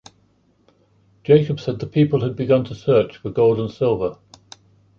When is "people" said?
1.85-2.21